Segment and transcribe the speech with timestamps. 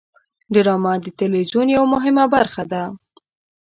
[0.53, 2.83] ډرامه د تلویزیون یوه مهمه برخه ده